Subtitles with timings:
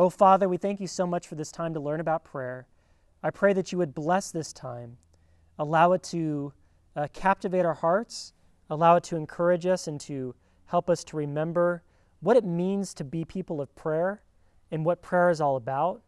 [0.00, 2.66] Oh, Father, we thank you so much for this time to learn about prayer.
[3.22, 4.96] I pray that you would bless this time,
[5.58, 6.54] allow it to
[6.96, 8.32] uh, captivate our hearts,
[8.70, 10.34] allow it to encourage us, and to
[10.64, 11.82] help us to remember
[12.20, 14.22] what it means to be people of prayer
[14.70, 16.00] and what prayer is all about.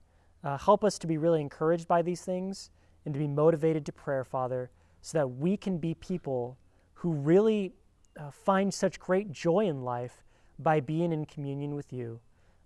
[0.43, 2.71] Uh, help us to be really encouraged by these things
[3.05, 4.71] and to be motivated to prayer, Father,
[5.03, 6.57] so that we can be people
[6.95, 7.75] who really
[8.19, 10.25] uh, find such great joy in life
[10.59, 12.21] by being in communion with you.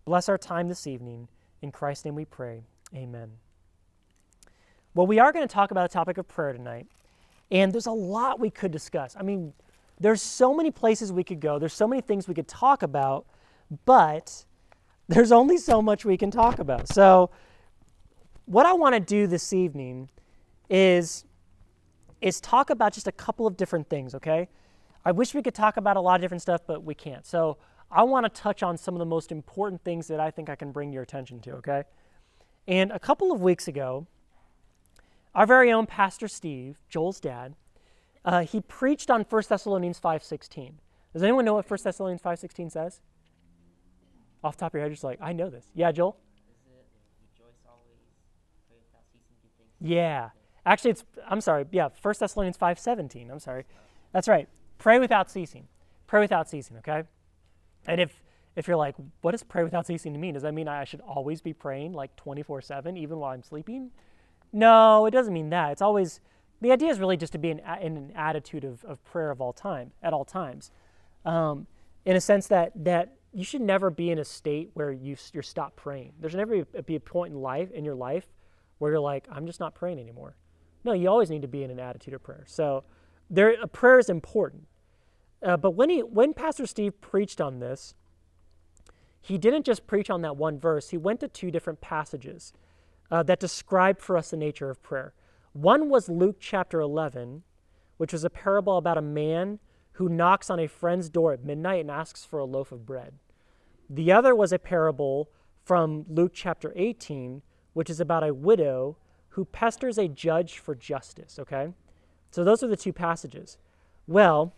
[0.06, 1.26] Bless our time this evening.
[1.62, 2.62] In Christ's name we pray.
[2.94, 3.32] Amen.
[4.94, 6.86] Well, we are going to talk about the topic of prayer tonight,
[7.50, 9.16] and there's a lot we could discuss.
[9.18, 9.52] I mean,
[9.98, 13.26] there's so many places we could go, there's so many things we could talk about,
[13.84, 14.44] but
[15.08, 16.86] there's only so much we can talk about.
[16.88, 17.30] So,
[18.44, 20.08] what I want to do this evening
[20.70, 21.24] is
[22.20, 24.48] is talk about just a couple of different things, okay?
[25.04, 27.26] I wish we could talk about a lot of different stuff, but we can't.
[27.26, 27.58] So
[27.90, 30.56] I want to touch on some of the most important things that I think I
[30.56, 31.84] can bring your attention to, okay?
[32.66, 34.06] And a couple of weeks ago,
[35.34, 37.54] our very own Pastor Steve, Joel's dad,
[38.24, 40.72] uh, he preached on 1 Thessalonians 5.16.
[41.12, 43.00] Does anyone know what 1 Thessalonians 5.16 says?
[44.42, 45.66] Off top of your head, just like, I know this.
[45.74, 46.16] Yeah, Joel?
[49.80, 50.30] Yeah.
[50.64, 53.30] Actually, it's, I'm sorry, yeah, 1 Thessalonians 5.17.
[53.30, 53.64] I'm sorry.
[54.12, 54.48] That's right.
[54.78, 55.68] Pray without ceasing.
[56.06, 57.04] Pray without ceasing, okay?
[57.86, 58.22] And if
[58.56, 60.32] if you're like, what does pray without ceasing mean?
[60.32, 63.90] Does that mean I should always be praying like 24 7, even while I'm sleeping?
[64.52, 65.72] No, it doesn't mean that.
[65.72, 66.20] It's always,
[66.62, 69.42] the idea is really just to be in, in an attitude of, of prayer of
[69.42, 70.70] all time, at all times.
[71.26, 71.66] Um,
[72.06, 75.42] in a sense that, that you should never be in a state where you, you're
[75.42, 76.12] stopped praying.
[76.18, 78.26] There's never be a point in life, in your life,
[78.78, 80.36] where you're like, I'm just not praying anymore.
[80.84, 82.44] No, you always need to be in an attitude of prayer.
[82.46, 82.84] So
[83.28, 84.66] there, prayer is important.
[85.42, 87.94] Uh, but when he, when Pastor Steve preached on this,
[89.20, 90.90] he didn't just preach on that one verse.
[90.90, 92.52] He went to two different passages
[93.10, 95.14] uh, that describe for us the nature of prayer.
[95.52, 97.42] One was Luke chapter 11,
[97.96, 99.58] which was a parable about a man
[99.92, 103.14] who knocks on a friend's door at midnight and asks for a loaf of bread.
[103.88, 105.30] The other was a parable
[105.64, 108.96] from Luke chapter 18, which is about a widow
[109.30, 111.68] who pesters a judge for justice, okay?
[112.30, 113.58] So those are the two passages.
[114.06, 114.54] Well,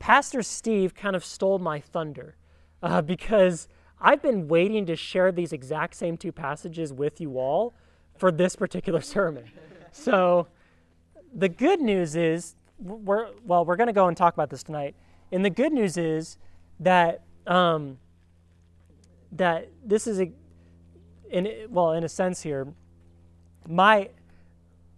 [0.00, 2.36] Pastor Steve kind of stole my thunder
[2.82, 3.68] uh, because
[4.00, 7.74] I've been waiting to share these exact same two passages with you all
[8.16, 9.44] for this particular sermon.
[9.92, 10.48] So
[11.34, 14.94] the good news is, we're, well, we're going to go and talk about this tonight.
[15.32, 16.38] And the good news is
[16.80, 17.98] that um,
[19.32, 20.30] that this is a,
[21.30, 22.68] in well, in a sense here,
[23.68, 24.10] my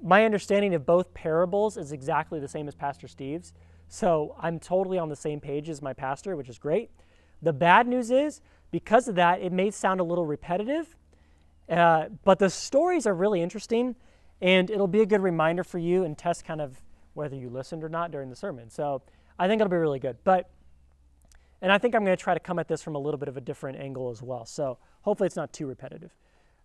[0.03, 3.53] my understanding of both parables is exactly the same as Pastor Steve's.
[3.93, 6.91] So I'm totally on the same page as my pastor, which is great.
[7.43, 8.41] The bad news is,
[8.71, 10.97] because of that, it may sound a little repetitive,
[11.69, 13.97] uh, but the stories are really interesting,
[14.41, 16.81] and it'll be a good reminder for you and test kind of
[17.15, 18.71] whether you listened or not during the sermon.
[18.71, 19.03] So
[19.41, 20.19] I think it'll be really good.
[20.23, 20.49] But
[21.61, 23.29] and I think I'm going to try to come at this from a little bit
[23.29, 24.47] of a different angle as well.
[24.47, 26.13] So hopefully it's not too repetitive.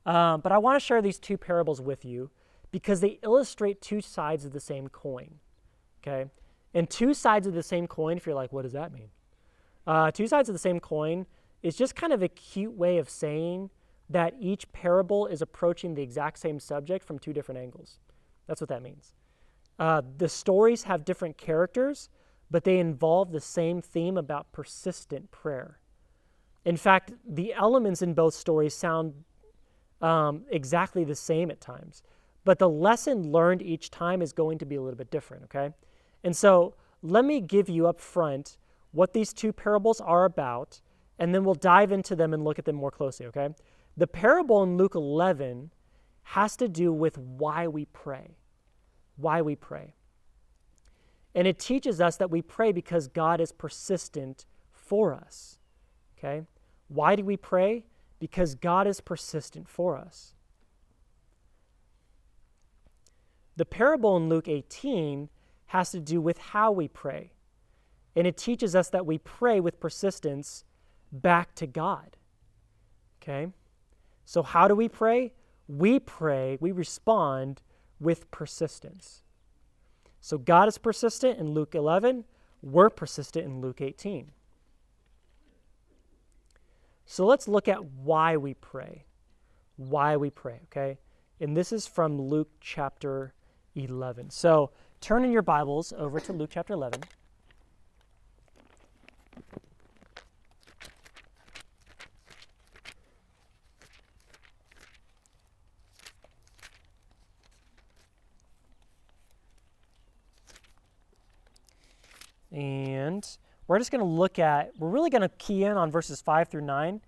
[0.05, 2.29] Um, but I want to share these two parables with you
[2.71, 5.39] because they illustrate two sides of the same coin.
[6.01, 6.29] Okay?
[6.75, 9.09] And two sides of the same coin, if you're like, what does that mean?
[9.87, 11.25] Uh, two sides of the same coin
[11.63, 13.69] is just kind of a cute way of saying
[14.09, 17.99] that each parable is approaching the exact same subject from two different angles.
[18.45, 19.13] That's what that means.
[19.79, 22.09] Uh, the stories have different characters,
[22.51, 25.79] but they involve the same theme about persistent prayer.
[26.65, 29.13] In fact, the elements in both stories sound
[30.01, 32.03] um, exactly the same at times,
[32.43, 35.73] but the lesson learned each time is going to be a little bit different, okay?
[36.25, 38.57] And so let me give you up front
[38.91, 40.81] what these two parables are about,
[41.19, 43.49] and then we'll dive into them and look at them more closely, okay?
[43.95, 45.71] The parable in Luke 11
[46.23, 48.37] has to do with why we pray.
[49.17, 49.93] Why we pray.
[51.35, 55.59] And it teaches us that we pray because God is persistent for us.
[56.17, 56.47] Okay?
[56.87, 57.85] Why do we pray?
[58.17, 60.33] Because God is persistent for us.
[63.57, 65.29] The parable in Luke 18
[65.67, 67.32] has to do with how we pray.
[68.16, 70.64] And it teaches us that we pray with persistence
[71.12, 72.17] back to God.
[73.22, 73.47] Okay?
[74.23, 75.34] So, how do we pray?
[75.67, 77.62] We pray, we respond
[78.00, 79.23] with persistence.
[80.22, 82.26] So, God is persistent in Luke 11,
[82.62, 84.32] we're persistent in Luke 18.
[87.06, 89.06] So, let's look at why we pray.
[89.78, 90.97] Why we pray, okay?
[91.40, 93.34] And this is from Luke chapter
[93.76, 94.29] 11.
[94.29, 94.72] So,
[95.05, 96.99] turn in your Bibles over to Luke chapter 11.
[112.52, 113.28] And
[113.67, 116.47] we're just going to look at, we're really going to key in on verses 5
[116.47, 116.99] through 9.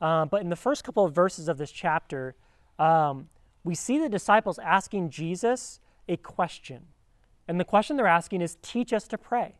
[0.00, 2.36] Uh, but in the first couple of verses of this chapter,
[2.78, 3.28] um,
[3.64, 6.86] we see the disciples asking Jesus a question.
[7.50, 9.56] And the question they're asking is, Teach us to pray.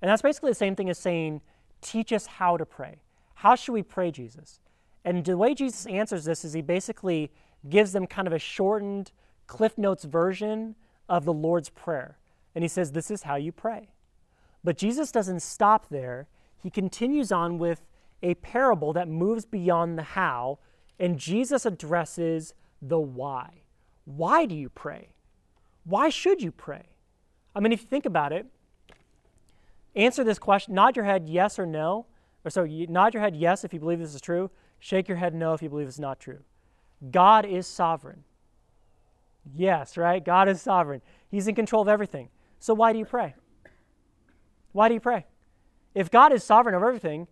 [0.00, 1.42] And that's basically the same thing as saying,
[1.82, 3.02] Teach us how to pray.
[3.34, 4.58] How should we pray, Jesus?
[5.04, 7.30] And the way Jesus answers this is he basically
[7.68, 9.12] gives them kind of a shortened
[9.48, 10.76] Cliff Notes version
[11.10, 12.16] of the Lord's Prayer.
[12.54, 13.90] And he says, This is how you pray.
[14.64, 16.28] But Jesus doesn't stop there.
[16.62, 17.82] He continues on with
[18.22, 20.58] a parable that moves beyond the how,
[20.98, 23.64] and Jesus addresses the why.
[24.06, 25.10] Why do you pray?
[25.84, 26.95] Why should you pray?
[27.56, 28.46] I mean, if you think about it,
[29.94, 32.04] answer this question, nod your head yes or no.
[32.44, 35.16] Or so you nod your head yes if you believe this is true, shake your
[35.16, 36.40] head no if you believe it's not true.
[37.10, 38.24] God is sovereign.
[39.54, 40.22] Yes, right?
[40.22, 41.00] God is sovereign.
[41.30, 42.28] He's in control of everything.
[42.58, 43.34] So why do you pray?
[44.72, 45.24] Why do you pray?
[45.94, 47.26] If God is sovereign over everything,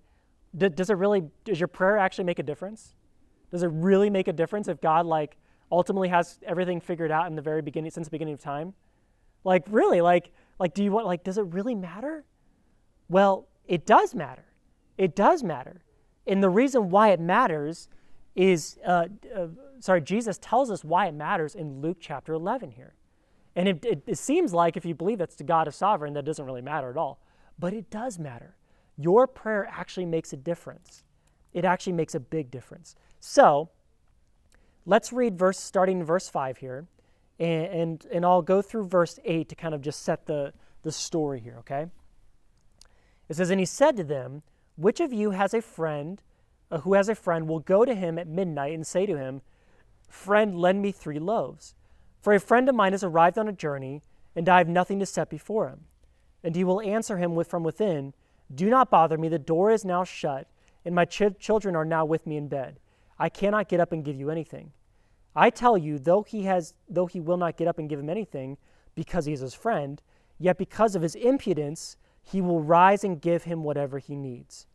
[0.57, 2.95] does it really does your prayer actually make a difference?
[3.51, 5.37] Does it really make a difference if God like
[5.71, 8.73] ultimately has everything figured out in the very beginning since the beginning of time?
[9.45, 12.25] Like really, like like do you want like does it really matter?
[13.09, 14.47] Well, it does matter.
[14.97, 15.83] It does matter.
[16.27, 17.89] And the reason why it matters
[18.35, 19.07] is uh,
[19.37, 19.49] uh,
[19.81, 22.95] sorry, Jesus tells us why it matters in Luke chapter 11 here.
[23.57, 26.25] And it, it, it seems like if you believe that's the God of sovereign, that
[26.25, 27.21] doesn't really matter at all.
[27.59, 28.57] But it does matter.
[28.97, 31.05] Your prayer actually makes a difference.
[31.53, 32.97] It actually makes a big difference.
[33.21, 33.71] So
[34.87, 36.87] let's read verse starting in verse 5 here.
[37.39, 40.53] And, and, and I'll go through verse 8 to kind of just set the,
[40.83, 41.87] the story here, okay?
[43.29, 44.43] It says, And he said to them,
[44.77, 46.23] Which of you has a friend
[46.71, 49.43] uh, who has a friend will go to him at midnight and say to him,
[50.09, 51.75] Friend, lend me three loaves.
[52.21, 54.03] For a friend of mine has arrived on a journey,
[54.35, 55.81] and I have nothing to set before him.
[56.43, 58.15] And he will answer him with, from within,
[58.55, 60.47] Do not bother me, the door is now shut,
[60.85, 62.79] and my ch- children are now with me in bed.
[63.19, 64.73] I cannot get up and give you anything.
[65.37, 68.11] I tell you, though he has though he will not get up and give him
[68.11, 68.57] anything,
[68.95, 70.01] because he is his friend,
[70.39, 74.67] yet because of his impudence, he will rise and give him whatever he needs.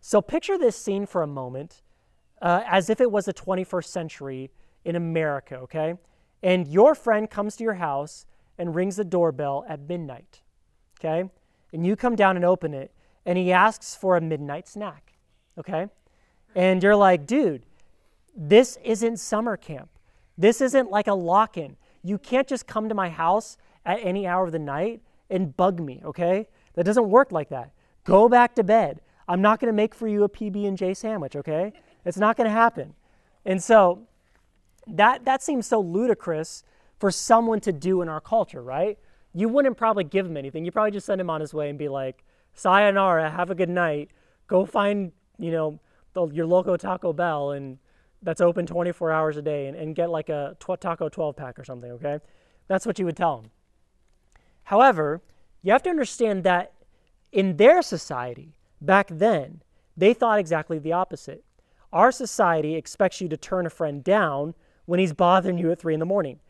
[0.00, 1.82] So picture this scene for a moment
[2.42, 4.50] uh, as if it was the 21st century
[4.84, 5.94] in America, okay?
[6.42, 8.26] And your friend comes to your house
[8.58, 10.42] and rings the doorbell at midnight,
[11.00, 11.30] okay?
[11.72, 12.92] And you come down and open it,
[13.24, 15.14] and he asks for a midnight snack,
[15.58, 15.86] okay?
[16.54, 17.64] And you're like, dude,
[18.36, 19.88] this isn't summer camp.
[20.36, 21.76] This isn't like a lock in.
[22.02, 25.00] You can't just come to my house at any hour of the night
[25.30, 26.48] and bug me, okay?
[26.74, 27.70] That doesn't work like that.
[28.04, 29.00] Go back to bed.
[29.26, 31.72] I'm not going to make for you a PB&J sandwich, okay?
[32.04, 32.94] It's not going to happen.
[33.44, 34.06] And so
[34.86, 36.64] that, that seems so ludicrous
[36.98, 38.98] for someone to do in our culture, right?
[39.32, 40.64] You wouldn't probably give him anything.
[40.64, 43.68] You probably just send him on his way and be like, sayonara, have a good
[43.68, 44.10] night.
[44.46, 45.80] Go find, you know,
[46.12, 47.78] the, your local Taco Bell and
[48.24, 51.58] that's open 24 hours a day and, and get like a tw- taco 12 pack
[51.58, 52.18] or something, okay?
[52.66, 53.50] That's what you would tell them.
[54.64, 55.22] However,
[55.62, 56.72] you have to understand that
[57.30, 59.62] in their society, back then,
[59.96, 61.44] they thought exactly the opposite.
[61.92, 64.54] Our society expects you to turn a friend down
[64.86, 66.40] when he's bothering you at three in the morning,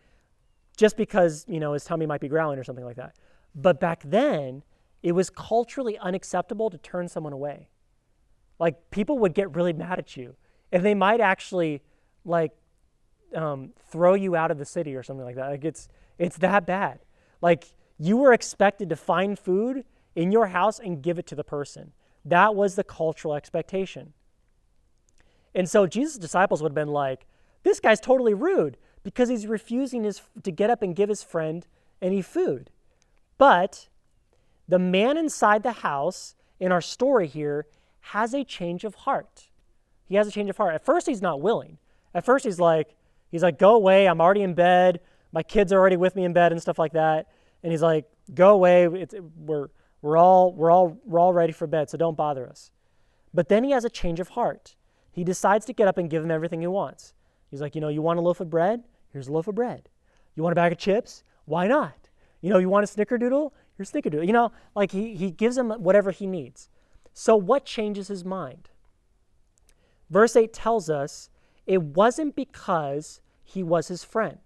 [0.77, 3.17] just because, you know, his tummy might be growling or something like that.
[3.55, 4.63] But back then,
[5.03, 7.69] it was culturally unacceptable to turn someone away.
[8.59, 10.35] Like, people would get really mad at you,
[10.75, 11.83] and they might actually,
[12.25, 12.51] like,
[13.33, 15.49] um, throw you out of the city or something like that.
[15.49, 15.89] Like, it's,
[16.19, 16.99] it's that bad.
[17.41, 19.85] Like, you were expected to find food
[20.17, 21.93] in your house and give it to the person.
[22.25, 24.15] That was the cultural expectation.
[25.55, 27.25] And so Jesus' disciples would have been like,
[27.63, 31.69] this guy's totally rude because he's refusing his, to get up and give his friend
[32.03, 32.71] any food.
[33.39, 33.89] But
[34.67, 37.67] the man inside the house in our story here
[38.01, 39.51] has a change of heart.
[40.07, 40.75] He has a change of heart.
[40.75, 41.79] At first, he's not willing.
[42.15, 42.95] At first, he's like,
[43.31, 44.07] he's like, go away.
[44.07, 45.01] I'm already in bed.
[45.33, 47.27] My kids are already with me in bed and stuff like that.
[47.63, 48.85] And he's like, go away.
[48.87, 49.69] It's, we're,
[50.03, 52.71] we're, all, we're, all, we're all ready for bed, so don't bother us.
[53.33, 54.77] But then he has a change of heart
[55.15, 57.15] he decides to get up and give him everything he wants.
[57.51, 58.83] He's like, you know, you want a loaf of bread?
[59.13, 59.89] Here's a loaf of bread.
[60.35, 61.23] You want a bag of chips?
[61.45, 62.11] Why not?
[62.41, 63.53] You know, you want a snickerdoodle?
[63.77, 64.27] Here's snickerdoodle.
[64.27, 66.69] You know, like he, he gives him whatever he needs.
[67.13, 68.71] So what changes his mind?
[70.15, 71.29] Verse 8 tells us
[71.67, 74.39] it wasn't because he was his friend.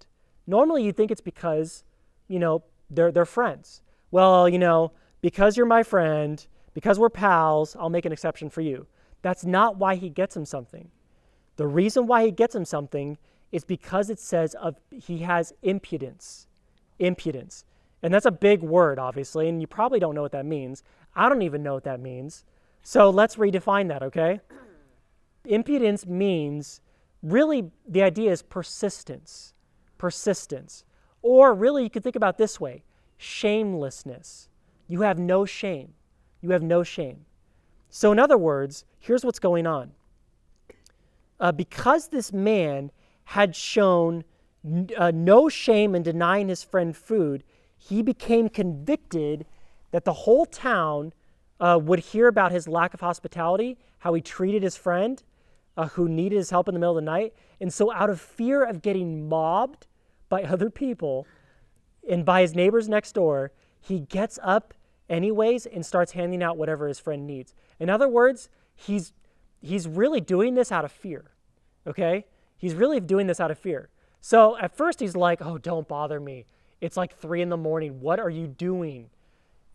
[0.46, 1.84] Normally you'd think it's because,
[2.26, 3.82] you know, they're, they're friends.
[4.10, 8.62] Well, you know, because you're my friend, because we're pals, I'll make an exception for
[8.62, 8.86] you.
[9.20, 10.88] That's not why he gets him something.
[11.56, 13.18] The reason why he gets him something
[13.52, 16.46] is because it says of he has impudence.
[16.98, 17.66] Impudence.
[18.02, 20.82] And that's a big word, obviously, and you probably don't know what that means.
[21.14, 22.46] I don't even know what that means.
[22.82, 24.40] So let's redefine that, okay?
[25.44, 26.80] Impudence means
[27.22, 29.54] really the idea is persistence.
[29.96, 30.84] Persistence.
[31.22, 32.82] Or really, you could think about this way
[33.16, 34.48] shamelessness.
[34.86, 35.94] You have no shame.
[36.40, 37.24] You have no shame.
[37.90, 39.92] So, in other words, here's what's going on.
[41.40, 42.90] Uh, because this man
[43.24, 44.24] had shown
[44.96, 47.44] uh, no shame in denying his friend food,
[47.76, 49.46] he became convicted
[49.90, 51.12] that the whole town
[51.60, 55.22] uh, would hear about his lack of hospitality, how he treated his friend
[55.78, 57.32] uh, who needed his help in the middle of the night.
[57.60, 59.86] And so, out of fear of getting mobbed
[60.28, 61.26] by other people
[62.06, 64.74] and by his neighbors next door, he gets up
[65.08, 67.54] anyways and starts handing out whatever his friend needs.
[67.78, 69.12] In other words, he's
[69.62, 71.30] he's really doing this out of fear.
[71.86, 72.26] Okay?
[72.56, 73.88] He's really doing this out of fear.
[74.20, 76.46] So at first he's like, "Oh, don't bother me.
[76.80, 78.00] It's like 3 in the morning.
[78.00, 79.10] What are you doing?"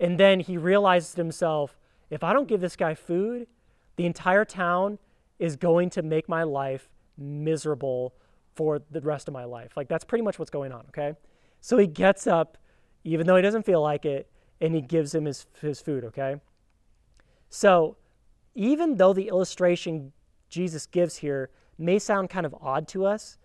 [0.02, 1.78] And then he realizes to himself,
[2.10, 3.48] "If I don't give this guy food,
[3.96, 5.00] the entire town
[5.44, 8.14] is going to make my life miserable
[8.56, 11.14] for the rest of my life." Like that's pretty much what's going on, okay?
[11.62, 12.58] So he gets up
[13.04, 14.30] even though he doesn't feel like it
[14.62, 16.36] and he gives him his, his food, okay?
[17.50, 17.98] So,
[18.56, 20.14] even though the illustration
[20.50, 23.38] Jesus gives here may sound kind of odd to us,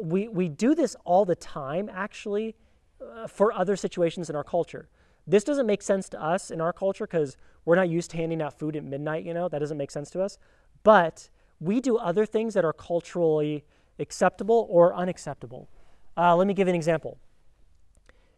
[0.00, 2.56] we, we do this all the time, actually,
[3.00, 4.88] uh, for other situations in our culture.
[5.26, 8.40] This doesn't make sense to us in our culture because we're not used to handing
[8.40, 10.38] out food at midnight, you know, that doesn't make sense to us.
[10.82, 11.28] But
[11.60, 13.64] we do other things that are culturally
[13.98, 15.68] acceptable or unacceptable.
[16.16, 17.18] Uh, let me give an example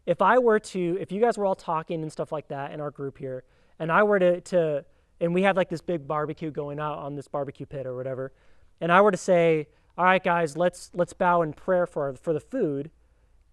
[0.05, 2.81] if I were to, if you guys were all talking and stuff like that in
[2.81, 3.43] our group here,
[3.79, 4.85] and I were to, to
[5.19, 8.31] and we had like this big barbecue going out on this barbecue pit or whatever,
[8.79, 9.67] and I were to say,
[9.97, 12.89] all right, guys, let's let's bow in prayer for for the food,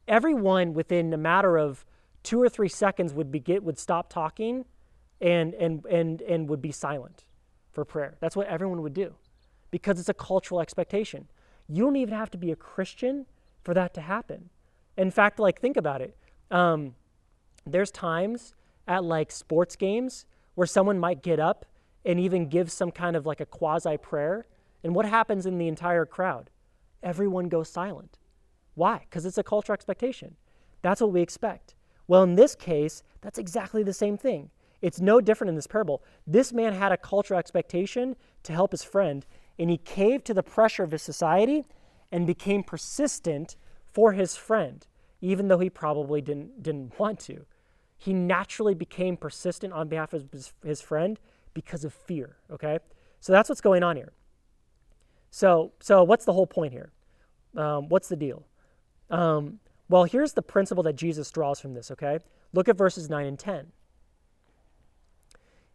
[0.06, 1.84] everyone within a matter of
[2.22, 4.64] two or three seconds would be get, would stop talking,
[5.20, 7.24] and and and and would be silent
[7.78, 8.16] for prayer.
[8.18, 9.14] That's what everyone would do,
[9.70, 11.28] because it's a cultural expectation.
[11.68, 13.24] You don't even have to be a Christian
[13.62, 14.50] for that to happen.
[14.96, 16.16] In fact, like think about it.
[16.50, 16.96] Um,
[17.64, 18.54] there's times
[18.88, 21.66] at like sports games where someone might get up
[22.04, 24.48] and even give some kind of like a quasi prayer.
[24.82, 26.50] And what happens in the entire crowd?
[27.04, 28.18] Everyone goes silent.
[28.74, 29.06] Why?
[29.08, 30.34] Because it's a cultural expectation.
[30.82, 31.76] That's what we expect.
[32.08, 34.50] Well, in this case, that's exactly the same thing.
[34.80, 36.02] It's no different in this parable.
[36.26, 39.26] This man had a cultural expectation to help his friend,
[39.58, 41.64] and he caved to the pressure of his society
[42.12, 43.56] and became persistent
[43.92, 44.86] for his friend
[45.20, 47.44] even though he probably didn't, didn't want to.
[47.96, 51.18] He naturally became persistent on behalf of his, his friend
[51.54, 52.78] because of fear, okay?
[53.20, 54.12] So that's what's going on here.
[55.30, 56.92] So, so what's the whole point here?
[57.56, 58.46] Um, what's the deal?
[59.10, 59.58] Um,
[59.88, 62.18] well, here's the principle that Jesus draws from this, okay?
[62.52, 63.72] Look at verses 9 and 10.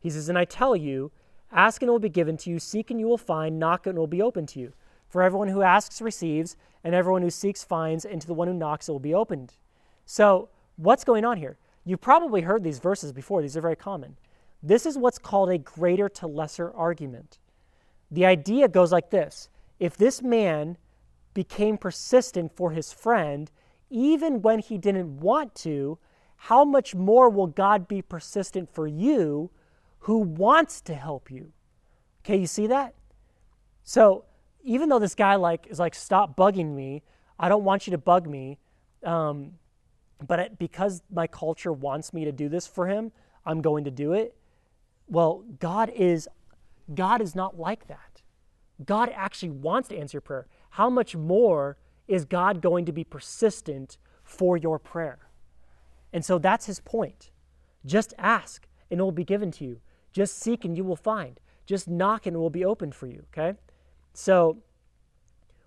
[0.04, 1.12] He says, And I tell you,
[1.50, 3.96] ask and it will be given to you, seek and you will find, knock and
[3.96, 4.74] it will be open to you.
[5.08, 8.54] For everyone who asks receives, and everyone who seeks finds, and to the one who
[8.54, 9.54] knocks it will be opened.
[10.06, 11.58] So, what's going on here?
[11.86, 14.18] You've probably heard these verses before, these are very common.
[14.62, 17.40] This is what's called a greater to lesser argument.
[18.12, 19.48] The idea goes like this
[19.80, 20.78] If this man
[21.34, 23.50] became persistent for his friend,
[23.90, 25.98] even when he didn't want to,
[26.36, 29.50] how much more will God be persistent for you
[30.04, 31.54] who wants to help you?
[32.22, 32.94] Okay, you see that?
[33.84, 34.26] So,
[34.64, 37.04] even though this guy like is like stop bugging me.
[37.40, 38.60] I don't want you to bug me
[39.04, 39.54] um,
[40.26, 43.12] but it, because my culture wants me to do this for him
[43.46, 44.36] i'm going to do it.
[45.08, 46.30] Well god is
[46.94, 48.22] god is not like that.
[48.86, 50.48] God actually wants to answer your prayer.
[50.72, 55.20] How much more is god going to be persistent for your prayer?
[56.14, 57.32] And so that's his point.
[57.86, 59.82] Just ask and it will be given to you
[60.14, 63.24] just seek and you will find just knock and it will be opened for you
[63.34, 63.58] okay
[64.14, 64.60] so,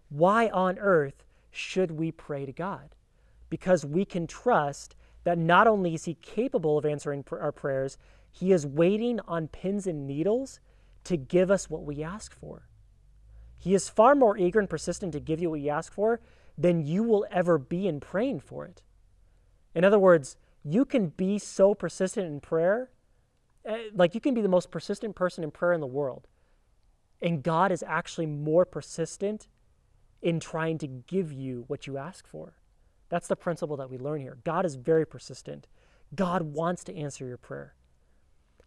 [0.09, 2.95] why on earth should we pray to God?
[3.51, 7.99] Because we can trust that not only is He capable of answering our prayers,
[8.31, 10.61] He is waiting on pins and needles
[11.05, 12.69] to give us what we ask for.
[13.59, 16.21] He is far more eager and persistent to give you what you ask for
[16.57, 18.83] than you will ever be in praying for it.
[19.75, 22.91] In other words, you can be so persistent in prayer,
[23.69, 26.27] Uh, like you can be the most persistent person in prayer in the world.
[27.21, 29.49] And God is actually more persistent
[30.23, 32.55] in trying to give you what you ask for.
[33.09, 34.39] That's the principle that we learn here.
[34.45, 35.67] God is very persistent.
[36.15, 37.75] God wants to answer your prayer.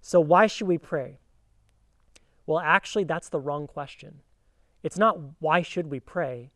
[0.01, 1.20] So, why should we pray?
[2.46, 4.22] Well, actually, that's the wrong question.
[4.82, 6.51] It's not why should we pray?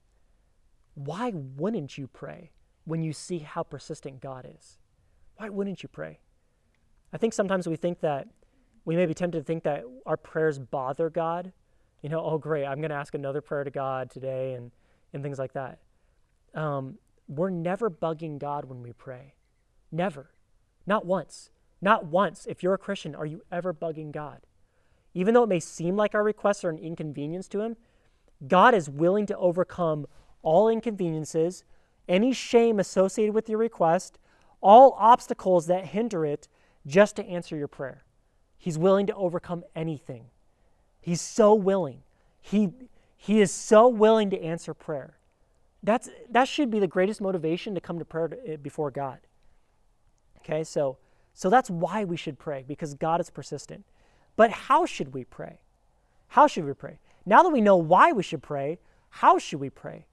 [0.95, 2.51] Why wouldn't you pray
[2.85, 4.77] when you see how persistent God is?
[5.37, 6.19] why wouldn't you pray?
[7.13, 8.27] I think sometimes we think that
[8.85, 11.53] we may be tempted to think that our prayers bother God.
[12.01, 14.71] You know, oh, great, I'm going to ask another prayer to God today and,
[15.13, 15.79] and things like that.
[16.53, 19.35] Um, we're never bugging God when we pray.
[19.91, 20.31] Never.
[20.85, 21.51] Not once.
[21.81, 22.45] Not once.
[22.49, 24.41] If you're a Christian, are you ever bugging God?
[25.13, 27.77] Even though it may seem like our requests are an inconvenience to Him,
[28.47, 30.07] God is willing to overcome
[30.41, 31.63] all inconveniences,
[32.09, 34.19] any shame associated with your request,
[34.61, 36.47] all obstacles that hinder it,
[36.85, 38.03] just to answer your prayer.
[38.57, 40.25] He's willing to overcome anything.
[41.01, 42.01] He's so willing.
[42.41, 42.69] He,
[43.17, 45.17] he is so willing to answer prayer.
[45.81, 49.19] That's, that should be the greatest motivation to come to prayer to, eh, before God.
[50.39, 50.97] Okay, so,
[51.33, 53.85] so that's why we should pray, because God is persistent.
[54.35, 55.59] But how should we pray?
[56.27, 56.99] How should we pray?
[57.25, 60.05] Now that we know why we should pray, how should we pray?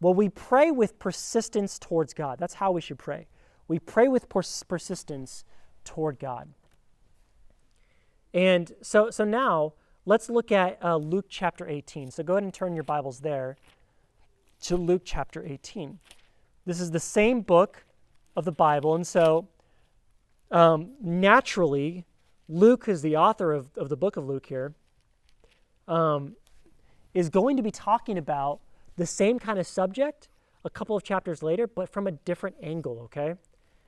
[0.00, 2.38] Well, we pray with persistence towards God.
[2.38, 3.26] That's how we should pray.
[3.66, 5.44] We pray with pers- persistence
[5.84, 6.48] toward God.
[8.32, 9.74] And so, so now
[10.06, 12.10] let's look at uh, Luke chapter 18.
[12.10, 13.56] So go ahead and turn your Bibles there
[14.62, 15.98] to Luke chapter 18.
[16.66, 17.84] This is the same book
[18.36, 18.94] of the Bible.
[18.94, 19.48] And so
[20.50, 22.04] um, naturally,
[22.48, 24.74] Luke is the author of, of the book of Luke here.
[25.86, 26.36] Um,
[27.12, 28.60] is going to be talking about
[28.96, 30.28] the same kind of subject
[30.64, 33.34] a couple of chapters later, but from a different angle, okay?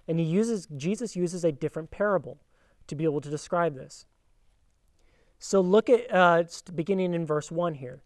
[0.08, 2.38] And he uses Jesus uses a different parable
[2.86, 4.06] to be able to describe this.
[5.38, 6.44] So look at uh,
[6.74, 8.02] beginning in verse 1 here.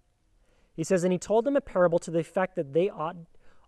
[0.75, 3.17] He says, And he told them a parable to the effect that they ought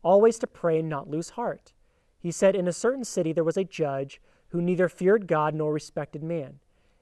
[0.02, 1.72] always to pray and not lose heart.
[2.18, 5.72] He said, In a certain city there was a judge who neither feared God nor
[5.72, 6.60] respected man.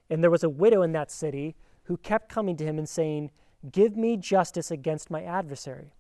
[0.09, 3.31] And there was a widow in that city who kept coming to him and saying,
[3.71, 5.95] Give me justice against my adversary.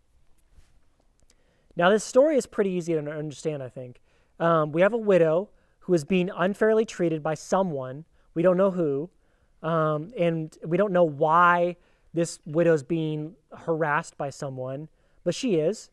[1.76, 4.00] Now, this story is pretty easy to understand, I think.
[4.40, 5.50] Um, we have a widow
[5.80, 8.04] who is being unfairly treated by someone.
[8.34, 9.10] We don't know who.
[9.62, 11.76] Um, and we don't know why
[12.14, 14.88] this widow is being harassed by someone,
[15.22, 15.90] but she is.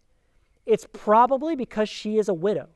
[0.66, 2.70] It's probably because she is a widow.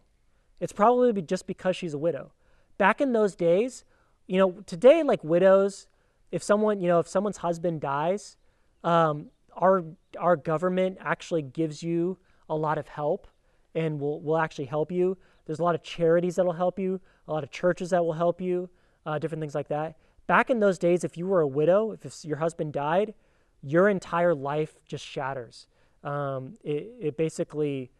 [0.59, 2.31] It's probably just because she's a widow.
[2.77, 3.83] Back in those days,
[4.27, 5.87] you know, today, like widows,
[6.31, 8.37] if someone, you know, if someone's husband dies,
[8.83, 9.83] um, our
[10.19, 12.17] our government actually gives you
[12.49, 13.27] a lot of help
[13.75, 15.17] and will will actually help you.
[15.45, 18.41] There's a lot of charities that'll help you, a lot of churches that will help
[18.41, 18.69] you,
[19.05, 19.97] uh, different things like that.
[20.27, 23.13] Back in those days, if you were a widow, if your husband died,
[23.61, 25.67] your entire life just shatters.
[26.03, 27.91] Um, it, it, basically,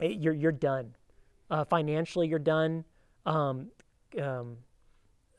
[0.00, 0.94] it, you're you're done.
[1.50, 2.84] Uh, financially, you're done.
[3.26, 3.68] Um,
[4.20, 4.58] um,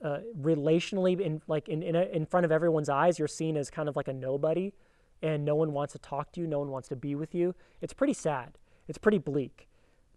[0.04, 3.70] uh, relationally, in like in in, a, in front of everyone's eyes, you're seen as
[3.70, 4.74] kind of like a nobody,
[5.22, 6.48] and no one wants to talk to you.
[6.48, 7.56] No one wants to be with you.
[7.82, 8.58] It's pretty sad.
[8.88, 9.68] It's pretty bleak.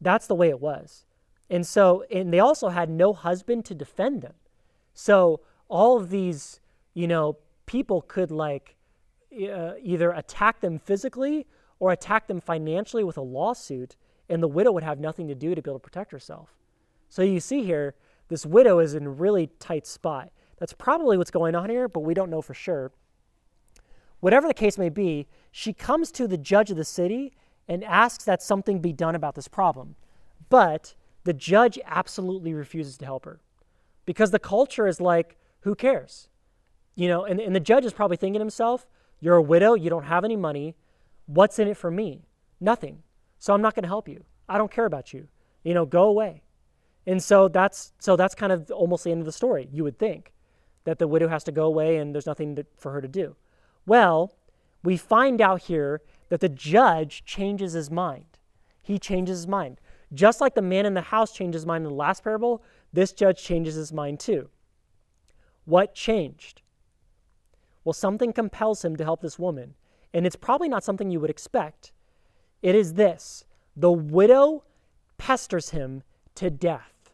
[0.00, 1.04] That's the way it was.
[1.50, 4.34] And so, and they also had no husband to defend them.
[4.92, 6.60] So all of these,
[6.94, 8.76] you know, people could like
[9.32, 11.46] uh, either attack them physically
[11.78, 13.96] or attack them financially with a lawsuit,
[14.28, 16.54] and the widow would have nothing to do to be able to protect herself.
[17.08, 17.94] So you see here,
[18.28, 20.30] this widow is in a really tight spot.
[20.58, 22.92] That's probably what's going on here, but we don't know for sure.
[24.20, 27.32] Whatever the case may be, she comes to the judge of the city
[27.68, 29.94] and asks that something be done about this problem.
[30.48, 33.40] But the judge absolutely refuses to help her
[34.06, 36.28] because the culture is like, who cares?
[36.94, 38.86] You know, and, and the judge is probably thinking to himself,
[39.20, 40.74] you're a widow, you don't have any money.
[41.26, 42.24] What's in it for me?
[42.60, 43.02] Nothing.
[43.38, 44.24] So I'm not going to help you.
[44.48, 45.28] I don't care about you.
[45.62, 46.42] You know, go away.
[47.06, 49.68] And so that's so that's kind of almost the end of the story.
[49.72, 50.32] You would think
[50.84, 53.36] that the widow has to go away and there's nothing to, for her to do.
[53.86, 54.34] Well,
[54.82, 58.38] we find out here that the judge changes his mind.
[58.82, 59.80] He changes his mind.
[60.12, 62.62] Just like the man in the house changed his mind in the last parable,
[62.92, 64.48] this judge changes his mind too.
[65.64, 66.62] What changed?
[67.84, 69.74] Well, something compels him to help this woman,
[70.14, 71.92] and it's probably not something you would expect.
[72.62, 73.44] It is this
[73.76, 74.64] the widow
[75.18, 76.02] pesters him
[76.34, 77.12] to death.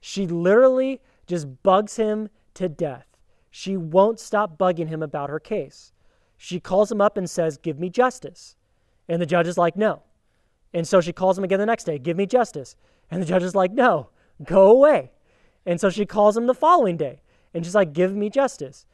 [0.00, 3.06] She literally just bugs him to death.
[3.50, 5.92] She won't stop bugging him about her case.
[6.36, 8.56] She calls him up and says, Give me justice.
[9.08, 10.02] And the judge is like, No.
[10.72, 12.76] And so she calls him again the next day, Give me justice.
[13.10, 14.10] And the judge is like, No,
[14.44, 15.12] go away.
[15.64, 17.20] And so she calls him the following day
[17.54, 18.86] and she's like, Give me justice.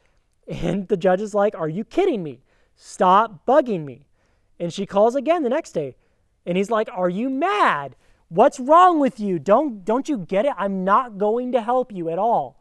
[0.47, 2.41] And the judge is like, Are you kidding me?
[2.75, 4.07] Stop bugging me.
[4.59, 5.95] And she calls again the next day
[6.45, 7.95] and he's like, Are you mad?
[8.29, 9.37] What's wrong with you?
[9.37, 10.53] Don't, don't you get it?
[10.57, 12.59] I'm not going to help you at all.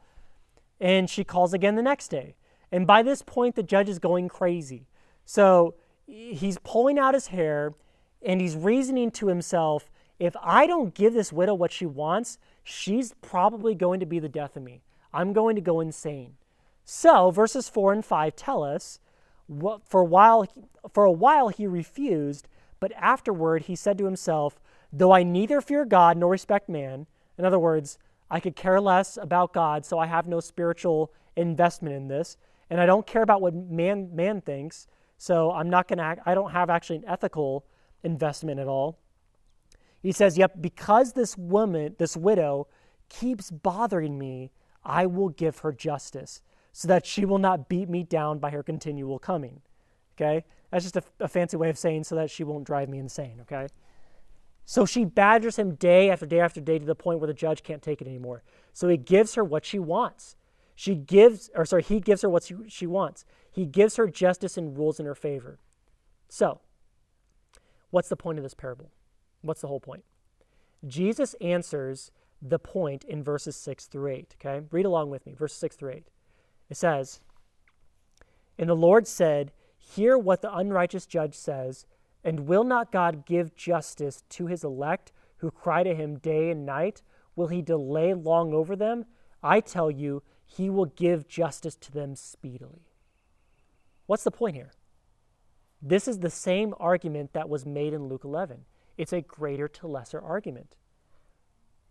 [0.78, 2.34] And she calls again the next day.
[2.72, 4.86] And by this point, the judge is going crazy.
[5.24, 5.74] So
[6.06, 7.74] he's pulling out his hair
[8.24, 9.90] and he's reasoning to himself
[10.22, 14.28] if I don't give this widow what she wants, she's probably going to be the
[14.28, 14.82] death of me.
[15.12, 16.34] I'm going to go insane.
[16.84, 19.00] So, verses 4 and 5 tell us
[19.84, 20.46] for a while
[20.92, 22.46] for a while he refused,
[22.78, 24.60] but afterward he said to himself,
[24.92, 27.98] though I neither fear God nor respect man, in other words,
[28.30, 32.36] I could care less about God, so I have no spiritual investment in this,
[32.72, 34.86] and I don't care about what man man thinks,
[35.18, 37.66] so I'm not going to I don't have actually an ethical
[38.02, 38.98] investment at all.
[40.00, 42.66] He says, "Yep, because this woman, this widow
[43.08, 44.50] keeps bothering me,
[44.82, 48.62] I will give her justice." so that she will not beat me down by her
[48.62, 49.60] continual coming.
[50.16, 50.44] Okay?
[50.70, 53.38] That's just a, a, fancy way of saying so that she won't drive me insane.
[53.42, 53.68] Okay?
[54.64, 57.62] So she badgers him day after day after day to the point where the judge
[57.62, 58.42] can't take it anymore.
[58.72, 60.34] So he gives her what she wants.
[60.74, 63.24] She gives, or sorry, he gives her what she, she wants.
[63.50, 65.58] He gives her justice and rules in her favor.
[66.28, 66.60] So,
[67.90, 68.90] what's the point of this parable?
[69.42, 70.04] What's the whole point?
[70.86, 74.36] Jesus answers the point in verses 6 through 8.
[74.40, 74.66] Okay?
[74.70, 76.04] Read along with me, verses 6 through 8.
[76.70, 77.20] It says,
[78.58, 81.86] And the Lord said, Hear what the unrighteous judge says,
[82.24, 86.64] and will not God give justice to his elect who cry to him day and
[86.64, 87.02] night?
[87.34, 89.04] Will he delay long over them?
[89.42, 90.22] I tell you,
[90.56, 92.86] he will give justice to them speedily.
[94.06, 94.72] What's the point here?
[95.80, 98.64] This is the same argument that was made in Luke 11.
[98.96, 100.76] It's a greater to lesser argument.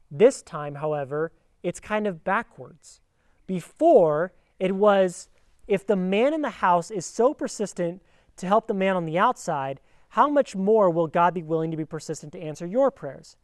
[0.09, 1.31] This time, however,
[1.63, 3.01] it's kind of backwards.
[3.47, 5.29] Before, it was
[5.67, 8.01] if the man in the house is so persistent
[8.37, 11.77] to help the man on the outside, how much more will God be willing to
[11.77, 13.37] be persistent to answer your prayers?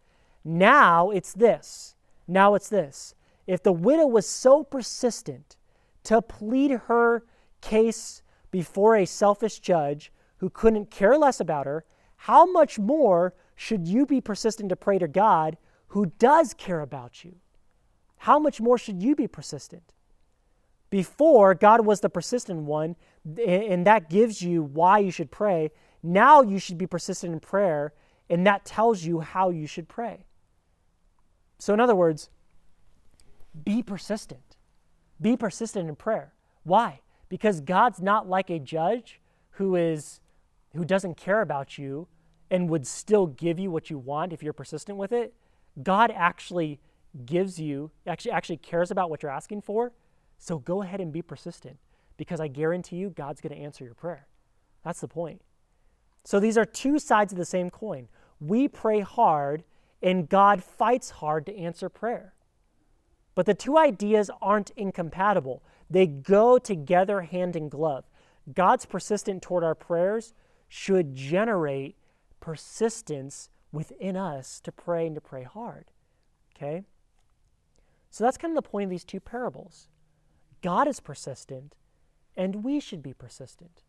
[0.43, 1.95] Now it's this.
[2.27, 3.15] Now it's this.
[3.47, 5.55] If the widow was so persistent
[6.03, 7.23] to plead her
[7.61, 11.85] case before a selfish judge who couldn't care less about her,
[12.17, 15.57] how much more should you be persistent to pray to God
[15.87, 17.37] who does care about you?
[18.17, 19.93] How much more should you be persistent?
[20.89, 22.95] Before, God was the persistent one,
[23.45, 25.71] and that gives you why you should pray.
[26.01, 27.93] Now you should be persistent in prayer,
[28.29, 30.25] and that tells you how you should pray.
[31.59, 32.29] So, in other words,
[33.63, 34.57] be persistent.
[35.21, 36.33] Be persistent in prayer.
[36.63, 37.01] Why?
[37.29, 39.19] Because God's not like a judge
[39.51, 40.19] who is
[40.75, 42.07] who doesn't care about you
[42.51, 45.33] and would still give you what you want if you're persistent with it.
[45.81, 46.79] God actually
[47.25, 49.91] gives you actually actually cares about what you're asking for
[50.37, 51.77] so go ahead and be persistent
[52.15, 54.27] because I guarantee you God's going to answer your prayer.
[54.83, 55.41] That's the point.
[56.23, 58.07] So these are two sides of the same coin.
[58.39, 59.63] We pray hard
[60.01, 62.33] and God fights hard to answer prayer.
[63.37, 68.05] But the two ideas aren't incompatible, they go together hand in glove.
[68.51, 70.33] God's persistent toward our prayers
[70.67, 71.95] should generate
[72.39, 75.85] persistence within us to pray and to pray hard.
[76.55, 76.81] Okay?
[78.09, 79.87] So that's kind of the point of these two parables.
[80.63, 81.75] God is persistent,
[82.35, 83.83] and we should be persistent.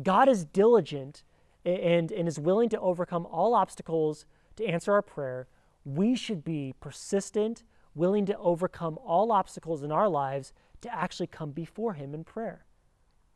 [0.00, 1.24] God is diligent
[1.64, 5.48] and, and is willing to overcome all obstacles to answer our prayer.
[5.84, 7.64] We should be persistent,
[7.96, 12.64] willing to overcome all obstacles in our lives to actually come before Him in prayer.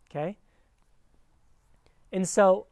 [0.09, 0.39] Okay?
[2.13, 2.67] And so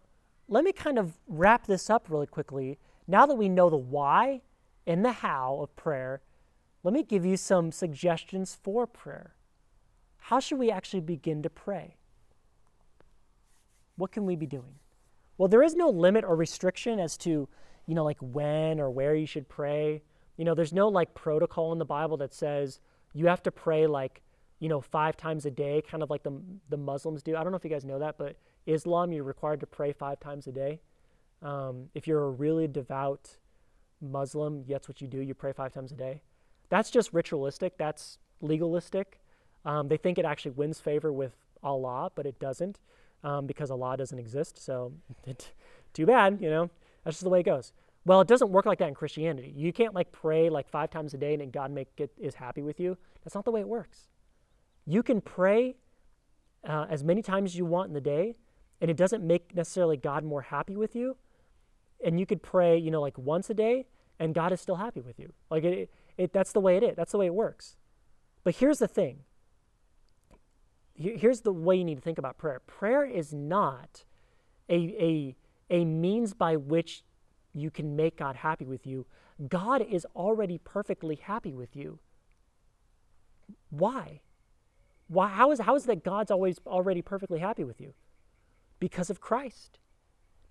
[0.47, 2.79] let me kind of wrap this up really quickly.
[3.09, 4.43] Now that we know the why
[4.87, 6.21] and the how of prayer,
[6.85, 9.35] let me give you some suggestions for prayer
[10.29, 11.97] how should we actually begin to pray?
[13.97, 14.75] What can we be doing?
[15.39, 17.49] Well, there is no limit or restriction as to,
[17.87, 20.03] you know, like when or where you should pray.
[20.39, 22.81] You know, there's no like protocol in the Bible that says
[23.13, 24.23] you have to pray like,
[24.61, 27.37] you know, five times a day, kind of like the, the Muslims do.
[27.37, 30.21] I don't know if you guys know that, but Islam, you're required to pray five
[30.21, 30.81] times a day.
[31.43, 33.37] Um, if you're a really devout
[34.01, 35.21] Muslim, that's what you do.
[35.21, 36.23] You pray five times a day.
[36.69, 37.77] That's just ritualistic.
[37.77, 39.21] That's legalistic.
[39.65, 42.79] Um, they think it actually wins favor with Allah, but it doesn't
[43.25, 44.63] um, because Allah doesn't exist.
[44.65, 44.93] So,
[45.93, 46.71] too bad, you know.
[47.05, 47.73] That's just the way it goes.
[48.09, 49.53] Well, it doesn't work like that in Christianity.
[49.55, 52.63] You can't like pray like five times a day and God make it is happy
[52.63, 52.97] with you.
[53.23, 54.09] That's not the way it works.
[54.87, 55.77] You can pray
[56.67, 58.37] uh, as many times as you want in the day,
[58.81, 61.19] and it doesn't make necessarily God more happy with you.
[62.03, 63.85] And you could pray, you know, like once a day,
[64.19, 65.35] and God is still happy with you.
[65.51, 66.97] Like it, it that's the way it is.
[66.97, 67.77] That's the way it works.
[68.43, 69.19] But here's the thing
[70.95, 74.05] here's the way you need to think about prayer prayer is not
[74.71, 75.37] a, a,
[75.69, 77.05] a means by which
[77.55, 79.07] you can make God happy with you.
[79.49, 81.99] God is already perfectly happy with you.
[83.71, 84.21] Why?
[85.09, 87.95] Why how is how is that God's always already perfectly happy with you?
[88.79, 89.79] Because of Christ.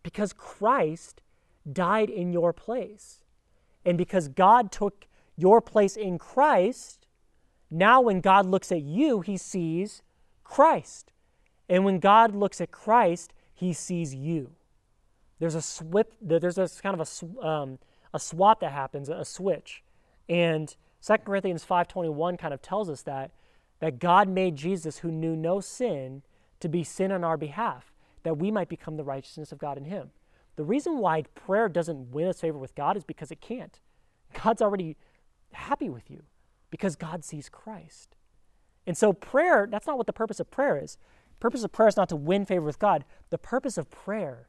[0.04, 1.22] Because Christ
[1.72, 3.24] died in your place.
[3.86, 5.06] And because God took
[5.36, 7.08] your place in Christ,
[7.70, 10.02] now when God looks at you, he sees
[10.44, 11.12] Christ.
[11.70, 14.52] And when God looks at Christ, he sees you.
[15.40, 17.80] There's a swip, there's a kind of a, um,
[18.14, 19.84] a swap that happens, a switch.
[20.28, 23.32] And 2 Corinthians 5.21 kind of tells us that,
[23.80, 26.24] that God made Jesus, who knew no sin,
[26.60, 29.86] to be sin on our behalf, that we might become the righteousness of God in
[29.86, 30.10] him.
[30.56, 33.80] The reason why prayer doesn't win us favor with God is because it can't.
[34.44, 34.98] God's already
[35.54, 36.24] happy with you
[36.72, 38.16] because God sees Christ.
[38.88, 40.98] And so prayer, that's not what the purpose of prayer is.
[41.40, 43.06] Purpose of prayer is not to win favor with God.
[43.30, 44.48] The purpose of prayer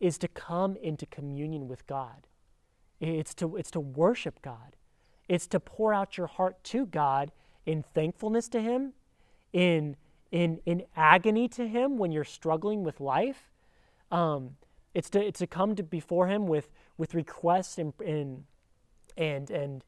[0.00, 2.26] is to come into communion with God.
[3.00, 4.76] It's to, it's to worship God.
[5.28, 7.32] It's to pour out your heart to God
[7.66, 8.94] in thankfulness to Him,
[9.52, 9.96] in,
[10.32, 13.50] in, in agony to Him when you're struggling with life.
[14.10, 14.56] Um,
[14.94, 18.44] it's, to, it's to come to before Him with, with requests and, and,
[19.16, 19.82] and, and,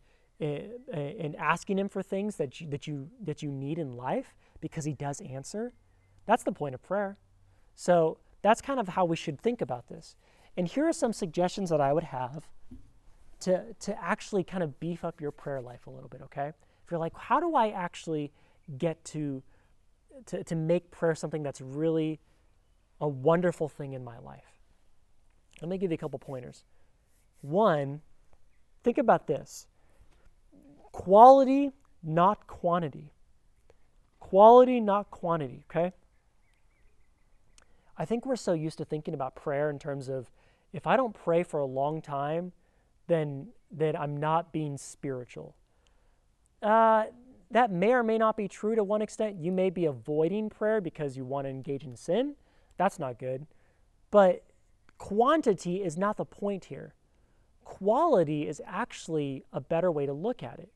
[0.93, 4.85] and asking Him for things that you, that, you, that you need in life because
[4.85, 5.73] He does answer.
[6.27, 7.17] That's the point of prayer.
[7.75, 10.17] So that's kind of how we should think about this.
[10.57, 12.49] And here are some suggestions that I would have
[13.41, 16.49] to, to actually kind of beef up your prayer life a little bit, okay?
[16.49, 18.33] If you're like, how do I actually
[18.79, 19.43] get to,
[20.27, 22.21] to, to make prayer something that's really
[23.01, 24.61] a wonderful thing in my life?
[25.61, 26.65] Let me give you a couple pointers.
[27.43, 28.01] One,
[28.83, 29.67] think about this
[30.93, 31.71] quality,
[32.03, 33.13] not quantity.
[34.19, 35.93] Quality, not quantity, okay?
[38.01, 40.31] I think we're so used to thinking about prayer in terms of
[40.73, 42.53] if I don't pray for a long time,
[43.09, 45.55] then, then I'm not being spiritual.
[46.63, 47.05] Uh,
[47.51, 49.37] that may or may not be true to one extent.
[49.39, 52.37] You may be avoiding prayer because you want to engage in sin.
[52.79, 53.47] That's not good.
[54.11, 54.45] But
[54.97, 56.95] quantity is not the point here.
[57.65, 60.73] Quality is actually a better way to look at it.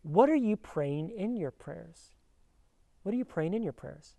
[0.00, 2.12] What are you praying in your prayers?
[3.02, 4.14] What are you praying in your prayers?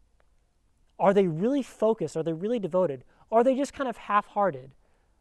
[0.99, 2.17] Are they really focused?
[2.17, 3.03] Are they really devoted?
[3.29, 4.71] Or are they just kind of half hearted?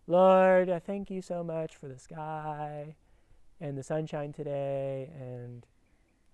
[0.06, 2.96] Lord, I thank you so much for the sky
[3.60, 5.10] and the sunshine today.
[5.18, 5.64] And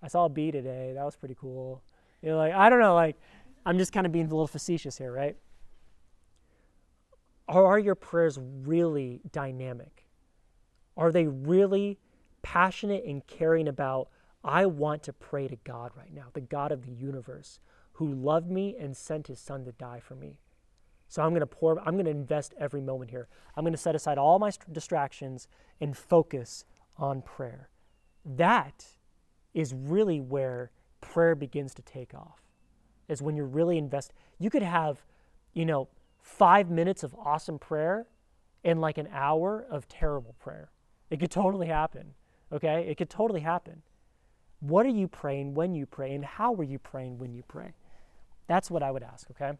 [0.01, 0.93] I saw a bee today.
[0.95, 1.83] That was pretty cool.
[2.21, 3.17] You know, like, I don't know, like,
[3.65, 5.35] I'm just kind of being a little facetious here, right?
[7.47, 10.07] Or are your prayers really dynamic?
[10.97, 11.99] Are they really
[12.41, 14.07] passionate and caring about,
[14.43, 17.59] I want to pray to God right now, the God of the universe,
[17.95, 20.39] who loved me and sent his son to die for me?
[21.07, 23.27] So I'm going to pour, I'm going to invest every moment here.
[23.55, 25.47] I'm going to set aside all my distractions
[25.79, 26.65] and focus
[26.97, 27.69] on prayer.
[28.25, 28.85] That
[29.53, 32.41] is really where prayer begins to take off,
[33.07, 34.13] is when you're really invest.
[34.39, 35.03] You could have,
[35.53, 35.87] you know,
[36.21, 38.07] five minutes of awesome prayer
[38.63, 40.71] and like an hour of terrible prayer.
[41.11, 42.15] It could totally happen,
[42.51, 42.87] okay?
[42.89, 43.83] It could totally happen.
[44.59, 47.73] What are you praying when you pray, and how are you praying when you pray?
[48.47, 49.57] That's what I would ask, okay?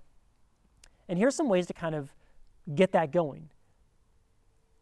[1.07, 2.13] And here's some ways to kind of
[2.73, 3.49] get that going.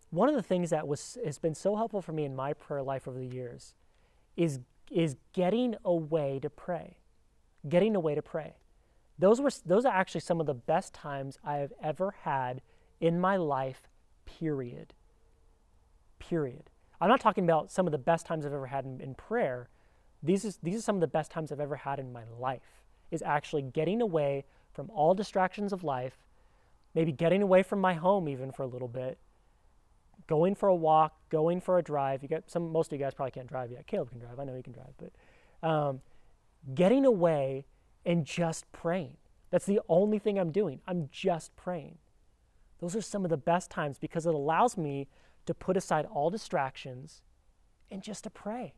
[0.10, 2.84] One of the things that was has been so helpful for me in my prayer
[2.84, 3.74] life over the years
[4.38, 4.60] is
[4.92, 6.98] is getting a way to pray.
[7.68, 8.58] Getting a way to pray.
[9.18, 12.62] Those were those are actually some of the best times I have ever had
[13.00, 13.90] in my life,
[14.26, 14.94] period.
[16.20, 16.70] Period.
[17.02, 19.70] I'm not talking about some of the best times I've ever had in, in prayer.
[20.22, 22.83] These is these are some of the best times I've ever had in my life.
[23.14, 26.18] Is actually getting away from all distractions of life,
[26.96, 29.20] maybe getting away from my home even for a little bit,
[30.28, 32.24] going for a walk, going for a drive.
[32.24, 33.86] You get some most of you guys probably can't drive yet.
[33.88, 34.40] Caleb can drive.
[34.40, 36.02] I know he can drive, but um,
[36.74, 37.66] getting away
[38.06, 39.18] and just praying.
[39.52, 40.82] That's the only thing I'm doing.
[40.88, 42.00] I'm just praying.
[42.80, 45.08] Those are some of the best times because it allows me
[45.46, 47.22] to put aside all distractions
[47.92, 48.74] and just to pray.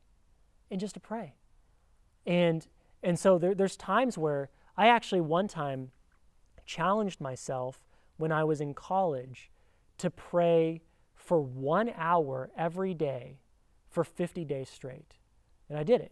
[0.69, 1.35] And just to pray.
[2.25, 2.67] And
[3.03, 5.91] and so there, there's times where I actually one time
[6.65, 7.79] challenged myself
[8.17, 9.51] when I was in college
[9.97, 10.81] to pray
[11.15, 13.39] for one hour every day
[13.89, 15.15] for 50 days straight.
[15.69, 16.12] And I did it.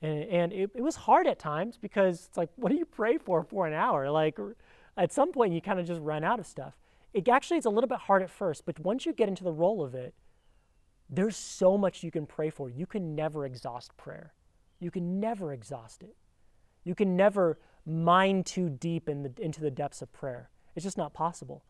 [0.00, 3.18] And, and it, it was hard at times because it's like, what do you pray
[3.18, 4.10] for for an hour?
[4.10, 4.38] Like,
[4.96, 6.74] at some point, you kind of just run out of stuff.
[7.12, 9.52] It actually is a little bit hard at first, but once you get into the
[9.52, 10.14] role of it,
[11.08, 12.68] there's so much you can pray for.
[12.68, 14.34] You can never exhaust prayer.
[14.80, 16.16] You can never exhaust it.
[16.84, 20.50] You can never mine too deep in the, into the depths of prayer.
[20.76, 21.64] It's just not possible.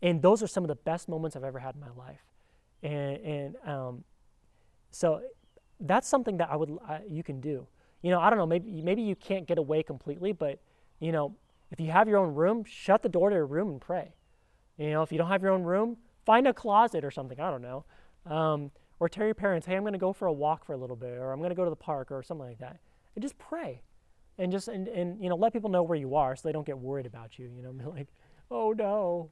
[0.00, 2.24] And those are some of the best moments I've ever had in my life.
[2.82, 4.04] And, and um,
[4.90, 5.22] so
[5.80, 7.66] that's something that I would uh, you can do.
[8.02, 8.46] You know, I don't know.
[8.46, 10.58] Maybe maybe you can't get away completely, but
[10.98, 11.36] you know,
[11.70, 14.12] if you have your own room, shut the door to your room and pray.
[14.76, 17.38] You know, if you don't have your own room, find a closet or something.
[17.38, 17.84] I don't know,
[18.26, 18.70] um,
[19.02, 20.94] or tell your parents, hey, I'm going to go for a walk for a little
[20.94, 22.78] bit, or I'm going to go to the park, or something like that.
[23.16, 23.82] And just pray.
[24.38, 26.64] And just, and, and, you know, let people know where you are so they don't
[26.64, 27.50] get worried about you.
[27.52, 28.06] You know, like,
[28.48, 29.28] oh no,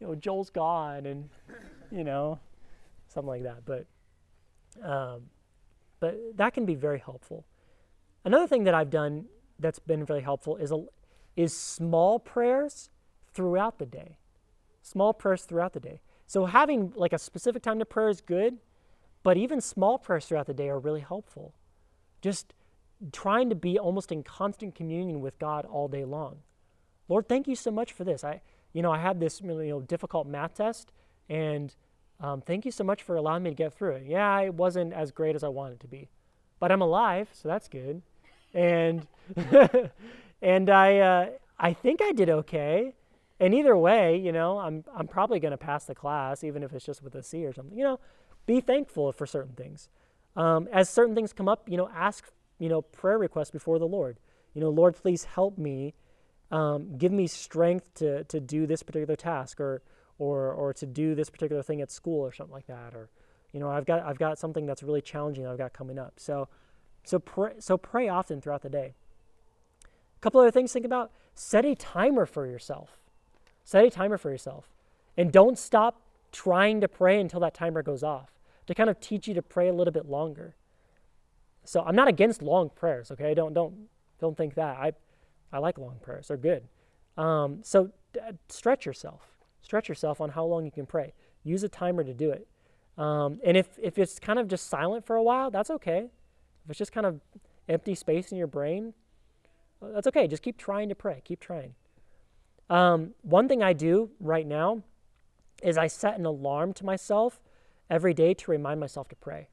[0.00, 1.28] you know, Joel's gone, and,
[1.90, 2.38] you know,
[3.08, 3.66] something like that.
[3.66, 3.84] But,
[4.82, 5.24] um,
[6.00, 7.44] but that can be very helpful.
[8.24, 9.26] Another thing that I've done
[9.58, 10.82] that's been really helpful is, a,
[11.36, 12.88] is small prayers
[13.34, 14.16] throughout the day.
[14.80, 16.00] Small prayers throughout the day.
[16.26, 18.56] So having like a specific time to prayer is good,
[19.22, 21.54] but even small prayers throughout the day are really helpful.
[22.20, 22.54] Just
[23.12, 26.38] trying to be almost in constant communion with God all day long.
[27.08, 28.22] Lord, thank you so much for this.
[28.22, 28.40] I,
[28.72, 30.92] you know, I had this you know, difficult math test,
[31.28, 31.74] and
[32.20, 34.04] um, thank you so much for allowing me to get through it.
[34.06, 36.08] Yeah, it wasn't as great as I wanted to be,
[36.58, 38.02] but I'm alive, so that's good.
[38.52, 39.06] And
[40.42, 41.26] and I uh,
[41.58, 42.94] I think I did okay.
[43.38, 46.72] And either way, you know, I'm I'm probably going to pass the class, even if
[46.74, 47.76] it's just with a C or something.
[47.76, 48.00] You know,
[48.46, 49.88] be thankful for certain things.
[50.36, 53.86] Um, as certain things come up, you know, ask you know prayer requests before the
[53.86, 54.18] Lord.
[54.54, 55.94] You know, Lord, please help me.
[56.50, 59.82] Um, give me strength to to do this particular task, or
[60.18, 62.94] or or to do this particular thing at school, or something like that.
[62.94, 63.08] Or,
[63.52, 66.14] you know, I've got I've got something that's really challenging that I've got coming up.
[66.16, 66.48] So,
[67.04, 68.94] so pray so pray often throughout the day.
[69.84, 72.98] A couple other things to think about set a timer for yourself.
[73.64, 74.68] Set a timer for yourself.
[75.16, 76.00] And don't stop
[76.32, 78.30] trying to pray until that timer goes off
[78.66, 80.54] to kind of teach you to pray a little bit longer.
[81.64, 83.34] So I'm not against long prayers, okay?
[83.34, 83.88] Don't don't
[84.20, 84.76] don't think that.
[84.76, 84.92] I
[85.52, 86.28] I like long prayers.
[86.28, 86.68] They're good.
[87.16, 89.36] Um, so d- stretch yourself.
[89.62, 91.12] Stretch yourself on how long you can pray.
[91.42, 92.46] Use a timer to do it.
[92.96, 96.10] Um, and if, if it's kind of just silent for a while, that's okay.
[96.64, 97.20] If it's just kind of
[97.68, 98.94] empty space in your brain,
[99.80, 100.26] that's okay.
[100.26, 101.22] Just keep trying to pray.
[101.24, 101.74] Keep trying.
[102.68, 104.82] Um, one thing I do right now
[105.62, 107.40] is I set an alarm to myself
[107.88, 109.48] every day to remind myself to pray.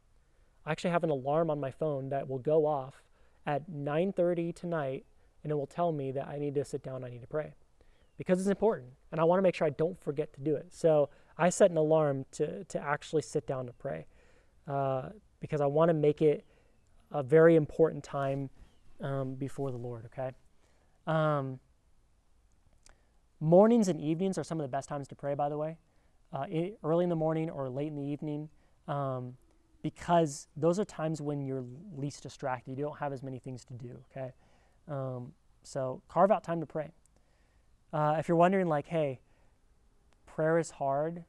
[0.66, 3.04] I actually have an alarm on my phone that will go off
[3.46, 5.06] at 9:30 tonight
[5.44, 7.54] and it will tell me that I need to sit down, I need to pray.
[8.18, 10.74] Because it's important and I want to make sure I don't forget to do it.
[10.74, 14.08] So I set an alarm to, to actually sit down to pray
[14.68, 16.46] uh, because I want to make it
[17.12, 18.50] a very important time
[19.02, 20.32] um, before the Lord, okay?
[21.06, 21.60] Um,
[23.40, 25.78] mornings and evenings are some of the best times to pray, by the way.
[26.34, 26.46] Uh,
[26.84, 28.50] early in the morning or late in the evening,
[28.88, 29.38] um,
[29.82, 31.64] because those are times when you're
[31.96, 32.78] least distracted.
[32.78, 34.34] You don't have as many things to do, okay?
[34.88, 36.92] Um, so carve out time to pray.
[37.94, 39.22] Uh, if you're wondering, like, hey,
[40.26, 41.24] prayer is hard,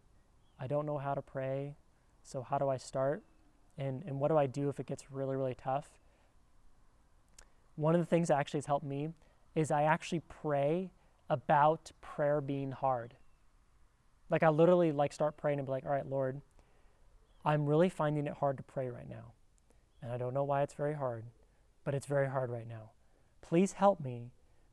[0.59, 1.77] I don't know how to pray,
[2.23, 3.23] so how do I start?
[3.77, 5.99] And, and what do I do if it gets really, really tough?
[7.79, 9.11] one of the things that actually has helped me
[9.55, 10.91] is I actually pray
[11.31, 13.15] about prayer being hard.
[14.31, 16.41] Like I literally like start praying and be like, all right, Lord,
[17.45, 19.33] I'm really finding it hard to pray right now.
[20.03, 21.25] And I don't know why it's very hard,
[21.85, 22.91] but it's very hard right now.
[23.41, 24.31] Please help me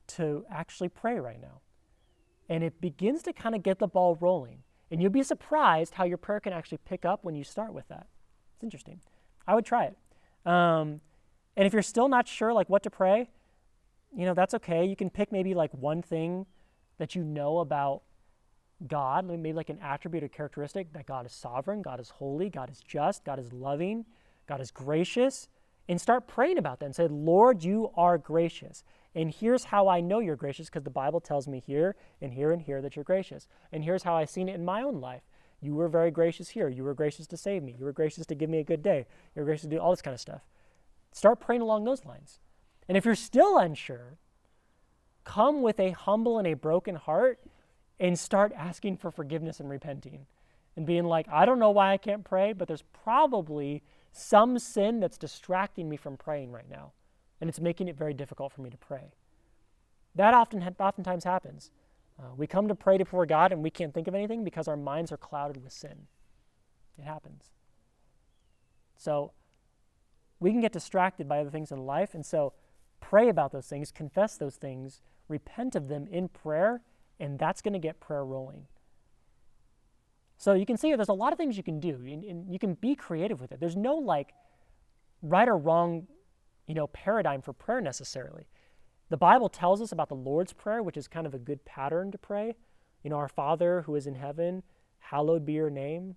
[0.07, 1.61] to actually pray right now.
[2.49, 4.59] And it begins to kind of get the ball rolling.
[4.91, 7.87] And you'll be surprised how your prayer can actually pick up when you start with
[7.87, 8.07] that.
[8.55, 8.99] It's interesting.
[9.47, 9.97] I would try it.
[10.49, 11.01] Um,
[11.57, 13.29] and if you're still not sure like what to pray,
[14.15, 14.85] you know, that's okay.
[14.85, 16.45] You can pick maybe like one thing
[16.97, 18.01] that you know about
[18.87, 22.69] God, maybe like an attribute or characteristic that God is sovereign, God is holy, God
[22.69, 24.05] is just, God is loving,
[24.47, 25.47] God is gracious,
[25.87, 28.83] and start praying about that and say, Lord, you are gracious.
[29.13, 32.51] And here's how I know you're gracious because the Bible tells me here and here
[32.51, 33.47] and here that you're gracious.
[33.71, 35.21] And here's how I've seen it in my own life.
[35.61, 36.67] You were very gracious here.
[36.67, 37.75] You were gracious to save me.
[37.79, 39.05] You were gracious to give me a good day.
[39.35, 40.41] You were gracious to do all this kind of stuff.
[41.13, 42.39] Start praying along those lines.
[42.89, 44.17] And if you're still unsure,
[45.23, 47.39] come with a humble and a broken heart
[47.99, 50.25] and start asking for forgiveness and repenting
[50.75, 53.81] and being like, I don't know why I can't pray, but there's probably
[54.11, 56.91] some sin that's distracting me from praying right now,
[57.39, 59.11] and it's making it very difficult for me to pray.
[60.15, 61.71] That often oftentimes happens.
[62.17, 64.77] Uh, we come to pray before God and we can't think of anything because our
[64.77, 66.07] minds are clouded with sin.
[66.97, 67.51] It happens.
[68.97, 69.33] So
[70.39, 72.13] we can get distracted by other things in life.
[72.13, 72.53] And so
[73.01, 76.81] pray about those things, confess those things, repent of them in prayer,
[77.19, 78.67] and that's going to get prayer rolling.
[80.37, 82.73] So you can see there's a lot of things you can do, and, you can
[82.73, 83.59] be creative with it.
[83.59, 84.33] There's no like
[85.21, 86.07] right or wrong,
[86.67, 88.47] you know, paradigm for prayer necessarily.
[89.09, 92.11] The Bible tells us about the Lord's Prayer, which is kind of a good pattern
[92.11, 92.55] to pray.
[93.03, 94.63] You know, our Father who is in heaven,
[94.99, 96.15] hallowed be your name.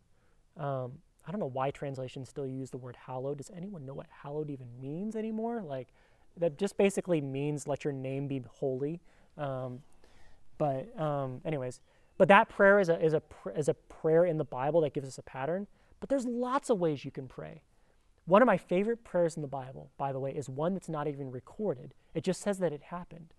[0.57, 0.93] Um,
[1.27, 3.39] I don't know why translations still use the word hallowed.
[3.39, 5.63] Does anyone know what hallowed even means anymore?
[5.63, 5.89] Like,
[6.39, 9.01] that just basically means let your name be holy.
[9.37, 9.81] Um,
[10.59, 11.81] but, um, anyways,
[12.17, 13.23] but that prayer is a, is, a,
[13.57, 15.67] is a prayer in the Bible that gives us a pattern.
[16.01, 17.63] But there's lots of ways you can pray.
[18.27, 21.09] One of my favorite prayers in the Bible, by the way, is one that's not
[21.09, 21.95] even recorded.
[22.13, 23.33] It just says that it happened.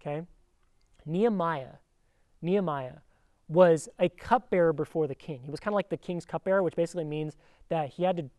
[0.00, 0.26] Okay?
[1.06, 1.76] Nehemiah,
[2.42, 2.98] Nehemiah
[3.48, 5.40] was a cupbearer before the king.
[5.44, 7.36] He was kind of like the king's cupbearer, which basically means
[7.68, 8.30] that he had to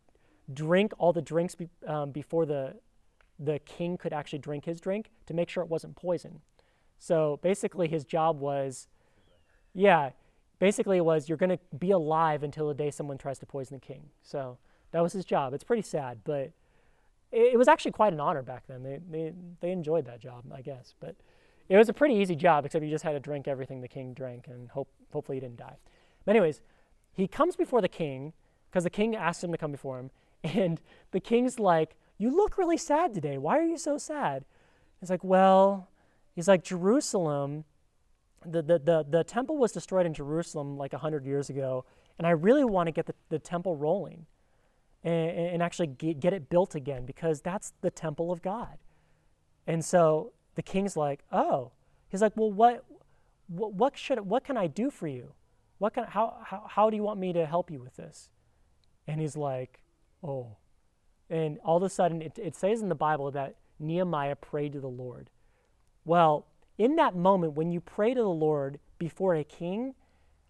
[0.52, 2.74] drink all the drinks be, um, before the
[3.38, 6.40] the king could actually drink his drink to make sure it wasn't poison.
[6.98, 8.88] So basically, his job was,
[9.74, 10.10] yeah,
[10.58, 13.76] basically it was you're going to be alive until the day someone tries to poison
[13.76, 14.10] the king.
[14.22, 14.58] So
[14.92, 15.54] that was his job.
[15.54, 16.52] It's pretty sad, but
[17.30, 18.82] it, it was actually quite an honor back then.
[18.82, 20.94] They, they, they enjoyed that job, I guess.
[20.98, 21.14] But
[21.68, 24.14] it was a pretty easy job, except you just had to drink everything the king
[24.14, 25.76] drank and hope, hopefully he didn't die.
[26.24, 26.60] But, anyways,
[27.12, 28.32] he comes before the king
[28.70, 30.10] because the king asked him to come before him.
[30.44, 30.80] And
[31.10, 33.38] the king's like, You look really sad today.
[33.38, 34.44] Why are you so sad?
[35.00, 35.88] He's like, Well,
[36.38, 37.64] he's like, Jerusalem,
[38.46, 41.84] the, the, the, the temple was destroyed in Jerusalem like 100 years ago.
[42.16, 44.24] And I really want to get the, the temple rolling
[45.02, 48.78] and, and actually get, get it built again because that's the temple of God.
[49.66, 51.72] And so the king's like, oh,
[52.08, 52.84] he's like, well, what,
[53.48, 55.32] what, what should, what can I do for you?
[55.78, 58.30] What can, how, how, how do you want me to help you with this?
[59.08, 59.82] And he's like,
[60.22, 60.56] oh.
[61.28, 64.80] And all of a sudden, it, it says in the Bible that Nehemiah prayed to
[64.80, 65.30] the Lord.
[66.08, 66.46] Well,
[66.78, 69.94] in that moment, when you pray to the Lord before a king,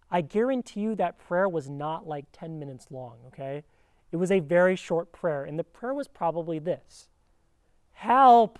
[0.09, 3.65] I guarantee you that prayer was not like 10 minutes long, okay?
[4.13, 7.09] It was a very short prayer, and the prayer was probably this
[7.91, 8.57] Help!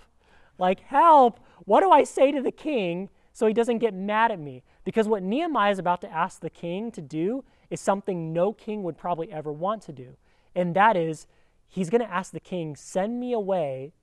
[0.58, 1.40] Like, help!
[1.64, 4.62] What do I say to the king so he doesn't get mad at me?
[4.84, 8.82] Because what Nehemiah is about to ask the king to do is something no king
[8.82, 10.18] would probably ever want to do.
[10.54, 11.26] And that is,
[11.66, 13.94] he's going to ask the king, send me away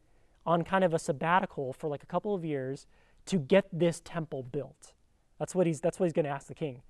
[0.48, 2.88] on kind of a sabbatical for like a couple of years
[3.26, 4.94] to get this temple built.
[5.38, 6.82] That's what he's, that's what he's going to ask the king.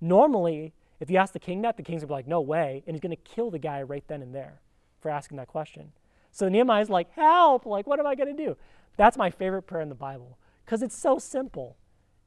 [0.00, 2.94] Normally, if you ask the king that, the king's gonna be like, no way, and
[2.94, 4.60] he's gonna kill the guy right then and there
[5.00, 5.92] for asking that question.
[6.30, 8.56] So Nehemiah's like, help, like, what am I gonna do?
[8.96, 11.76] That's my favorite prayer in the Bible because it's so simple.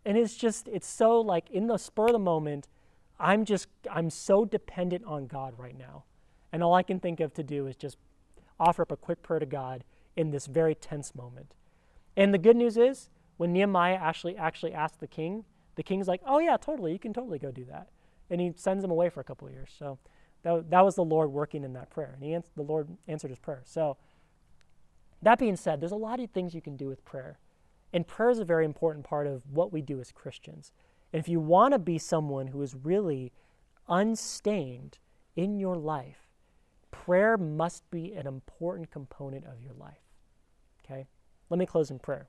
[0.05, 2.67] And it's just, it's so like in the spur of the moment,
[3.19, 6.03] I'm just, I'm so dependent on God right now.
[6.51, 7.97] And all I can think of to do is just
[8.59, 9.83] offer up a quick prayer to God
[10.17, 11.53] in this very tense moment.
[12.17, 15.45] And the good news is, when Nehemiah actually actually asked the king,
[15.75, 16.91] the king's like, "Oh yeah, totally.
[16.91, 17.89] You can totally go do that."
[18.29, 19.73] and he sends him away for a couple of years.
[19.77, 19.99] So
[20.43, 22.11] that, that was the Lord working in that prayer.
[22.13, 23.61] And he ans- the Lord answered his prayer.
[23.65, 23.97] So
[25.21, 27.39] that being said, there's a lot of things you can do with prayer.
[27.93, 30.71] And prayer is a very important part of what we do as Christians.
[31.13, 33.31] And if you want to be someone who is really
[33.87, 34.99] unstained
[35.35, 36.27] in your life,
[36.91, 40.06] prayer must be an important component of your life.
[40.89, 41.07] Okay?
[41.49, 42.27] Let me close in prayer.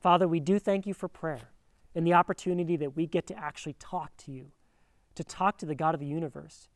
[0.00, 1.50] Father, we do thank you for prayer
[1.94, 4.52] and the opportunity that we get to actually talk to you,
[5.14, 6.68] to talk to the God of the universe.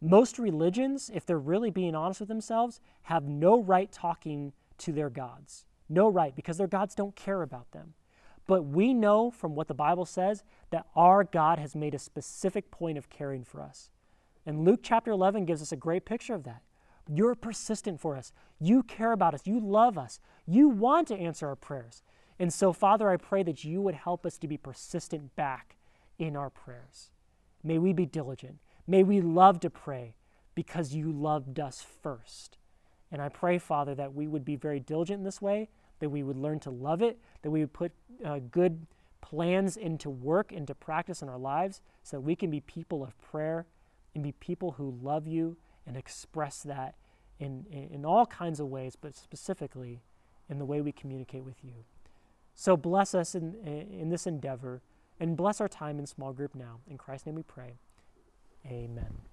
[0.00, 5.10] Most religions, if they're really being honest with themselves, have no right talking to their
[5.10, 5.64] gods.
[5.88, 7.94] No right, because their gods don't care about them.
[8.46, 12.70] But we know from what the Bible says that our God has made a specific
[12.70, 13.90] point of caring for us.
[14.44, 16.62] And Luke chapter 11 gives us a great picture of that.
[17.08, 18.32] You're persistent for us.
[18.60, 19.46] You care about us.
[19.46, 20.20] You love us.
[20.46, 22.02] You want to answer our prayers.
[22.38, 25.76] And so, Father, I pray that you would help us to be persistent back
[26.18, 27.10] in our prayers.
[27.62, 28.58] May we be diligent.
[28.86, 30.14] May we love to pray
[30.54, 32.58] because you loved us first.
[33.10, 35.68] And I pray, Father, that we would be very diligent in this way,
[36.00, 37.92] that we would learn to love it, that we would put
[38.24, 38.86] uh, good
[39.20, 43.20] plans into work, into practice in our lives, so that we can be people of
[43.20, 43.66] prayer
[44.14, 46.94] and be people who love you and express that
[47.38, 50.00] in, in, all kinds of ways, but specifically
[50.48, 51.84] in the way we communicate with you.
[52.54, 54.80] So bless us in, in this endeavor
[55.18, 56.80] and bless our time in small group now.
[56.88, 57.78] In Christ's name we pray.
[58.66, 59.31] Amen.